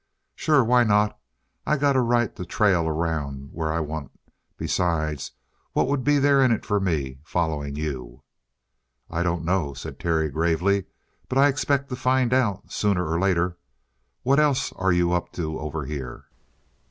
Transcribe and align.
"Sure. 0.33 0.63
Why 0.63 0.83
not? 0.83 1.15
I 1.63 1.77
got 1.77 1.95
a 1.95 2.01
right 2.01 2.35
to 2.35 2.43
trail 2.43 2.87
around 2.87 3.49
where 3.53 3.71
I 3.71 3.81
want. 3.81 4.09
Besides, 4.57 5.33
what 5.73 5.87
would 5.87 6.03
there 6.05 6.39
be 6.39 6.43
in 6.43 6.51
it 6.51 6.65
for 6.65 6.79
me 6.79 7.19
following 7.23 7.75
you?" 7.75 8.23
"I 9.11 9.21
don't 9.21 9.45
know," 9.45 9.75
said 9.75 9.99
Terry 9.99 10.29
gravely. 10.31 10.85
"But 11.29 11.37
I 11.37 11.49
expect 11.49 11.89
to 11.89 11.95
find 11.95 12.33
out 12.33 12.71
sooner 12.71 13.05
or 13.07 13.19
later. 13.19 13.59
What 14.23 14.39
else 14.39 14.73
are 14.73 14.91
you 14.91 15.13
up 15.13 15.31
to 15.33 15.59
over 15.59 15.85
here?" 15.85 16.25